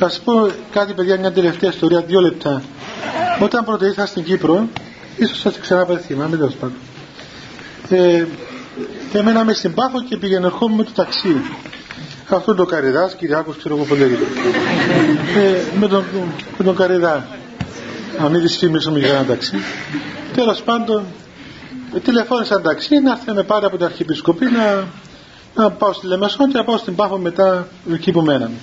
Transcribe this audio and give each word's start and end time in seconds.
Θα 0.00 0.08
σας 0.08 0.20
πω 0.20 0.32
κάτι, 0.70 0.92
παιδιά, 0.92 1.18
μια 1.18 1.32
τελευταία 1.32 1.70
ιστορία, 1.70 2.00
δύο 2.00 2.20
λεπτά. 2.20 2.62
Όταν 3.40 3.64
πρώτα 3.64 3.86
ήρθα 3.86 4.06
στην 4.06 4.24
Κύπρο, 4.24 4.68
ίσως 5.16 5.38
σα 5.38 5.50
ξανά 5.50 5.84
θυμάμαι, 5.84 6.36
τέλος 6.36 6.54
πάντων. 6.54 6.76
Ε, 7.88 8.26
εμένα 9.12 9.44
μες 9.44 9.56
στην 9.56 9.74
Πάφο 9.74 10.02
και 10.02 10.16
πήγαινε 10.16 10.46
ερχόμουν 10.46 10.76
με 10.76 10.84
το 10.84 10.90
ταξί. 10.94 11.36
Αυτό 12.28 12.54
το 12.54 12.64
Καριδά, 12.64 13.10
Κυριάκος, 13.18 13.56
ξέρω 13.56 13.74
εγώ 13.74 13.84
πολύ. 13.84 14.02
Ε, 14.02 15.78
με, 15.78 15.88
τον, 15.88 16.04
με 16.58 16.64
τον 16.64 16.76
Καριδά. 16.76 17.26
Αν 18.24 18.34
ήδη 18.34 18.48
θυμίσαμε 18.48 18.98
για 18.98 19.08
ένα 19.08 19.24
ταξί. 19.24 19.56
Τέλος 20.34 20.62
πάντων, 20.62 21.04
τηλεφώνησα 22.04 22.60
ταξί 22.60 22.98
να 22.98 23.10
έρθει 23.10 23.32
με 23.32 23.42
πάρει 23.42 23.64
από 23.64 23.76
την 23.76 23.86
Αρχιεπισκοπή 23.86 24.46
να, 24.46 24.84
να 25.54 25.70
πάω 25.70 25.92
στη 25.92 26.06
Λεμεσό 26.06 26.48
και 26.48 26.56
να 26.56 26.64
πάω 26.64 26.76
στην 26.76 26.94
Πάφο 26.94 27.18
μετά 27.18 27.68
εκεί 27.92 28.12
που 28.12 28.20
μέναμε. 28.20 28.54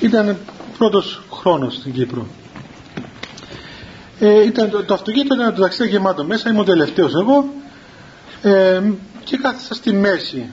Ήταν 0.00 0.36
πρώτος 0.78 1.22
χρόνος 1.32 1.74
στην 1.74 1.92
Κύπρο. 1.92 2.26
Ε, 4.18 4.44
ήταν 4.44 4.70
το, 4.70 4.84
το 4.84 4.94
αυτοκίνητο 4.94 5.34
ήταν 5.34 5.54
το 5.54 5.60
ταξίδι 5.60 5.88
γεμάτο 5.90 6.24
μέσα, 6.24 6.50
ήμουν 6.50 6.64
τελευταίος 6.64 7.12
εγώ 7.20 7.52
ε, 8.42 8.80
και 9.24 9.36
κάθισα 9.36 9.74
στη 9.74 9.92
μέση. 9.92 10.48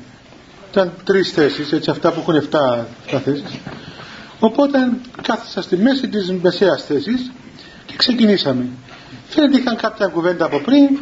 Ήταν 0.72 0.94
τρεις 1.04 1.32
θέσεις, 1.32 1.72
έτσι 1.72 1.90
αυτά 1.90 2.12
που 2.12 2.20
έχουν 2.20 2.50
7, 2.52 3.16
7 3.16 3.22
θέσεις. 3.24 3.60
Οπότε 4.40 4.90
κάθισα 5.22 5.62
στη 5.62 5.78
μέση 5.78 6.08
της 6.08 6.32
μεσαίας 6.42 6.84
θέσης 6.84 7.32
και 7.86 7.94
ξεκινήσαμε. 7.98 8.66
Φαίνεται 9.28 9.58
είχαν 9.58 9.76
κάποια 9.76 10.08
κουβέντα 10.08 10.46
από 10.46 10.60
πριν, 10.60 11.00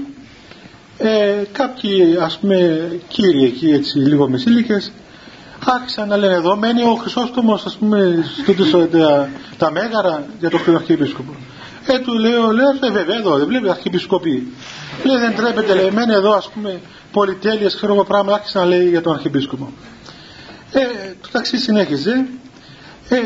ε, 0.97 1.43
κάποιοι 1.51 2.17
ας 2.21 2.37
πούμε 2.37 2.89
κύριοι 3.07 3.43
εκεί 3.43 3.69
έτσι 3.69 3.97
λίγο 3.97 4.29
μεσήλικες 4.29 4.91
άρχισαν 5.65 6.07
να 6.07 6.17
λένε 6.17 6.33
εδώ 6.33 6.55
μένει 6.55 6.83
ο 6.83 6.95
Χρυσόστομος 6.95 7.65
ας 7.65 7.75
πούμε 7.75 8.25
στο, 8.67 8.87
τα, 8.87 9.29
τα 9.57 9.71
μέγαρα 9.71 10.25
για 10.39 10.49
τον 10.49 10.75
Αρχιεπίσκοπο. 10.75 11.31
Ε 11.85 11.99
του 11.99 12.13
λέω, 12.13 12.51
λέω 12.51 12.69
ε, 12.81 12.91
βέβαια 12.91 13.15
εδώ 13.15 13.37
δεν 13.37 13.47
βλέπει 13.47 13.69
Αρχιεπισκοπή. 13.69 14.53
Λέει 15.03 15.17
δεν 15.17 15.35
τρέπεται 15.35 15.73
λέει 15.73 15.91
μένει 15.91 16.13
εδώ 16.13 16.33
ας 16.33 16.49
πούμε 16.49 16.79
πολυτέλειες 17.11 17.75
ξέρω 17.75 17.93
εγώ 17.93 18.03
πράγμα 18.03 18.33
άρχισε 18.33 18.57
να 18.59 18.65
λέει 18.65 18.89
για 18.89 19.01
τον 19.01 19.13
Αρχιεπίσκοπο. 19.13 19.71
Ε, 20.71 20.79
το 21.21 21.29
ταξί 21.31 21.57
συνέχιζε. 21.57 22.25
Ε, 23.09 23.17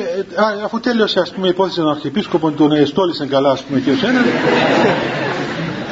αφού 0.64 0.80
τέλειωσε 0.80 1.20
ας 1.20 1.32
πούμε 1.32 1.48
η 1.48 1.50
υπόθεση 1.50 1.78
των 1.78 1.90
Αρχιεπίσκοπων 1.90 2.56
τον 2.56 2.72
εστόλησαν 2.72 3.30
καλά 3.30 3.52
ας 3.52 3.62
πούμε 3.62 3.80
και 3.80 3.92
ως 3.92 4.04
ένα 4.04 4.20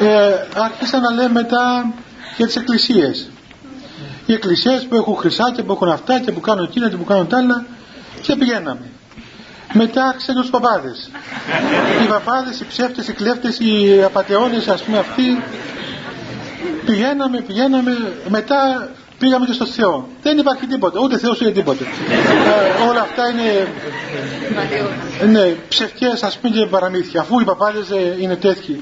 ε, 0.00 0.46
άρχισαν 0.54 1.00
να 1.00 1.10
λέει 1.10 1.28
μετά 1.28 1.92
για 2.36 2.46
τις 2.46 2.56
εκκλησίες 2.56 3.30
οι 4.28 4.32
εκκλησίες 4.32 4.86
που 4.88 4.96
έχουν 4.96 5.16
χρυσάκια, 5.16 5.64
που 5.64 5.72
έχουν 5.72 5.88
αυτά 5.88 6.20
και 6.20 6.32
που 6.32 6.40
κάνουν 6.40 6.64
εκείνα 6.64 6.90
και 6.90 6.96
που 6.96 7.04
κάνουν 7.04 7.26
τα 7.26 7.36
άλλα 7.36 7.64
και 8.22 8.36
πηγαίναμε. 8.36 8.90
Μετά 9.72 10.14
ξέρετε 10.16 10.40
τους 10.40 10.50
παπάδες. 10.50 11.10
Οι 12.04 12.06
παπάδες, 12.06 12.60
οι 12.60 12.64
ψεύτες, 12.64 13.08
οι 13.08 13.12
κλέφτες, 13.12 13.58
οι 13.58 14.02
απαταιώνες 14.04 14.68
ας 14.68 14.82
πούμε 14.82 14.98
αυτοί 14.98 15.42
πηγαίναμε, 16.84 17.40
πηγαίναμε, 17.40 17.92
μετά 18.28 18.88
πήγαμε 19.18 19.46
και 19.46 19.52
στο 19.52 19.66
Θεό. 19.66 20.08
Δεν 20.22 20.38
υπάρχει 20.38 20.66
τίποτα, 20.66 21.00
ούτε 21.00 21.18
Θεός 21.18 21.40
ούτε 21.40 21.50
τίποτα. 21.50 21.84
ε, 21.84 22.88
όλα 22.88 23.00
αυτά 23.00 23.28
είναι 23.28 23.68
ναι, 25.32 25.54
ψευκές 25.68 26.22
ας 26.22 26.38
πούμε 26.38 26.56
και 26.56 26.66
παραμύθια, 26.66 27.20
αφού 27.20 27.40
οι 27.40 27.44
παπάδες 27.44 27.90
ε, 27.90 28.16
είναι 28.20 28.36
τέτοιοι. 28.36 28.80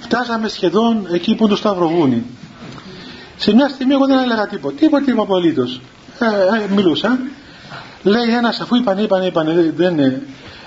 Φτάσαμε 0.00 0.48
σχεδόν 0.48 1.08
εκεί 1.12 1.34
που 1.34 1.42
είναι 1.42 1.52
το 1.52 1.58
Σταυροβούνι. 1.58 2.24
Σε 3.44 3.54
μια 3.54 3.68
στιγμή 3.68 3.92
εγώ 3.92 4.06
δεν 4.06 4.18
έλεγα 4.18 4.46
τίποτα, 4.46 4.74
τίποτα 4.78 5.04
είπα 5.06 5.22
απολύτως. 5.22 5.80
Ε, 6.18 6.24
ε, 6.26 6.68
μιλούσα. 6.74 7.18
Λέει 8.02 8.34
ένας, 8.36 8.60
αφού 8.60 8.76
είπαν, 8.76 8.98
είπαν, 8.98 9.26
είπαν, 9.26 9.72
δεν 9.76 9.92
είναι. 9.92 10.22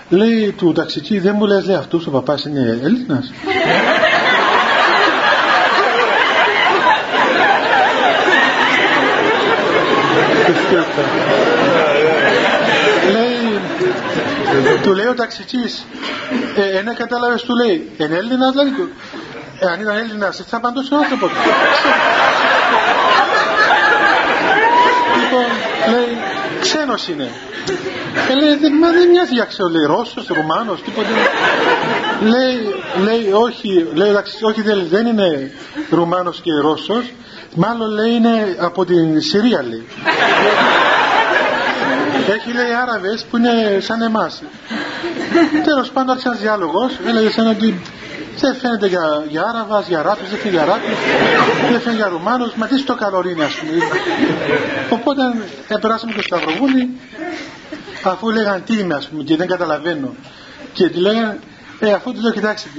Λέει 0.10 0.52
του 0.58 0.72
ταξιτζή, 0.72 1.20
δεν 1.20 1.36
μου 1.38 1.46
λες, 1.46 1.66
λέει 1.66 1.76
αυτός 1.76 2.08
ο 2.08 2.12
παπάς 2.12 2.46
είναι 2.46 2.80
Έλληνας. 2.84 3.32
λέει, 13.12 13.60
του 14.82 14.94
λέει 14.94 15.06
ο 15.06 15.14
ταξιτζής, 15.14 15.86
ε, 16.56 16.78
ένα 16.78 16.94
κατάλαβες 16.94 17.42
του 17.42 17.56
λέει, 17.56 17.92
είναι 17.98 18.16
Έλληνα 18.16 18.52
δηλαδή, 18.52 18.72
ε, 19.60 19.68
αν 19.68 19.82
ήταν 19.82 19.96
Έλληνας 19.96 20.44
θα 20.48 20.58
απαντούσε 20.58 20.94
ο 20.94 20.98
άνθρωπος 20.98 21.32
λοιπόν 25.20 25.48
λέει 25.92 26.18
ξένος 26.60 27.08
είναι. 27.08 27.30
Ε, 28.30 28.34
λέει 28.34 28.56
δεν, 28.56 28.74
μα 28.82 28.92
δεν 28.92 29.10
μοιάζει 29.10 29.34
για 29.34 29.46
ξένο 29.46 29.70
λέει 29.70 29.86
Ρώσος, 29.86 30.28
Ρουμάνος 30.28 30.82
τίποτα 30.82 31.08
λέει, 32.22 32.58
λέει 33.04 33.32
όχι 33.32 33.88
λέει, 33.94 34.12
όχι 34.42 34.62
δεν, 34.62 34.88
δεν 34.90 35.06
είναι 35.06 35.52
Ρουμάνος 35.90 36.40
και 36.42 36.52
Ρώσος 36.62 37.12
μάλλον 37.56 37.90
λέει 37.90 38.12
είναι 38.12 38.56
από 38.60 38.86
την 38.86 39.22
Συρία 39.22 39.64
λέει 39.70 39.86
έχει 42.34 42.54
λέει 42.54 42.74
Άραβες 42.82 43.26
που 43.30 43.38
είναι 43.38 43.80
σαν 43.80 44.02
εμάς. 44.02 44.44
Τέλος 45.64 45.90
πάντων 45.90 46.10
άρχισε 46.10 46.28
ένας 46.28 46.42
διάλογος 46.42 47.00
έλεγε 47.08 47.30
σαν 47.30 47.48
ότι 47.48 47.82
δεν 48.40 48.56
φαίνεται 48.56 48.88
για, 48.88 49.24
για 49.28 49.44
Άραβας, 49.44 49.88
για 49.88 50.02
Ράπης, 50.02 50.30
δεν 50.30 50.40
φαίνεται 50.40 50.58
για 50.58 50.66
Ράπης, 50.66 50.98
δεν 51.72 51.82
φαίνεται 51.82 52.02
για 52.02 52.08
Ρουμάνος, 52.08 52.54
μα 52.56 52.68
τι 52.68 52.78
στο 52.78 52.96
καλό 52.96 53.24
είναι 53.30 53.44
ας 53.44 53.54
πούμε. 53.54 53.84
Οπότε 54.90 55.22
περάσαμε 55.82 56.14
και 56.14 56.22
στο 56.22 56.38
Σταυροβούνι, 56.38 56.90
αφού 58.04 58.30
λέγαν 58.30 58.64
τι 58.66 58.78
είμαι 58.78 58.94
ας 58.94 59.08
πούμε 59.08 59.24
και 59.24 59.36
δεν 59.36 59.48
καταλαβαίνω. 59.48 60.16
Και 60.74 60.90
τη 60.90 61.00
λέγανε, 61.00 61.40
ε, 61.80 61.92
αφού 61.92 62.14
του 62.14 62.22
λέω 62.22 62.32
κοιτάξτε, 62.32 62.70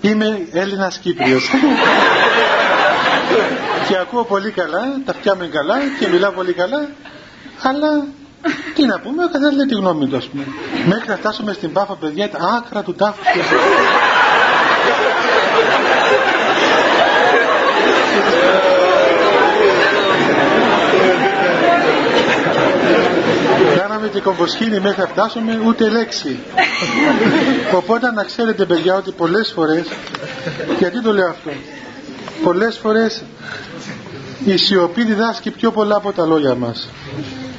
είμαι 0.00 0.46
Έλληνας 0.52 0.98
Κύπριος. 0.98 1.50
και 3.88 3.96
ακούω 3.96 4.24
πολύ 4.24 4.50
καλά, 4.50 5.00
τα 5.04 5.12
φτιάμε 5.12 5.46
καλά 5.46 5.76
και 5.98 6.08
μιλάω 6.08 6.30
πολύ 6.30 6.52
καλά, 6.52 6.88
αλλά 7.62 8.06
τι 8.74 8.86
να 8.86 9.00
πούμε, 9.00 9.24
ο 9.24 9.28
καθένας 9.28 9.54
λέει 9.54 9.66
τη 9.66 9.74
γνώμη 9.74 10.06
του 10.06 10.16
ας 10.16 10.26
πούμε. 10.26 10.44
Μέχρι 10.86 11.08
να 11.08 11.16
φτάσουμε 11.16 11.52
στην 11.52 11.72
Πάφα 11.72 11.94
παιδιά, 11.94 12.30
τα 12.30 12.38
άκρα 12.38 12.82
του 12.82 12.94
τάφου 12.94 13.22
Κάναμε 23.92 24.10
και 24.10 24.20
κομποσχήνη 24.20 24.80
μέχρι 24.80 25.00
να 25.00 25.06
φτάσουμε 25.06 25.60
ούτε 25.66 25.88
λέξη. 25.88 26.38
Οπότε 27.80 28.10
να 28.10 28.24
ξέρετε 28.24 28.64
παιδιά 28.64 28.94
ότι 28.94 29.10
πολλές 29.10 29.52
φορές, 29.54 29.86
γιατί 30.78 31.02
το 31.02 31.12
λέω 31.12 31.28
αυτό, 31.28 31.50
πολλές 32.42 32.76
φορές 32.76 33.22
η 34.44 34.56
σιωπή 34.56 35.04
διδάσκει 35.04 35.50
πιο 35.50 35.70
πολλά 35.70 35.96
από 35.96 36.12
τα 36.12 36.26
λόγια 36.26 36.54
μας. 36.54 36.88